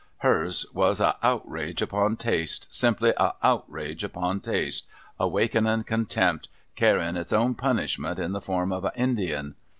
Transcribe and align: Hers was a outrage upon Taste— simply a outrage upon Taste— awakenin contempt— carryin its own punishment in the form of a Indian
Hers 0.17 0.65
was 0.73 0.99
a 0.99 1.15
outrage 1.21 1.79
upon 1.79 2.17
Taste— 2.17 2.65
simply 2.73 3.13
a 3.17 3.33
outrage 3.43 4.03
upon 4.03 4.39
Taste— 4.39 4.87
awakenin 5.19 5.85
contempt— 5.85 6.47
carryin 6.75 7.15
its 7.15 7.31
own 7.31 7.53
punishment 7.53 8.17
in 8.17 8.31
the 8.31 8.41
form 8.41 8.71
of 8.71 8.83
a 8.83 8.91
Indian 8.95 9.53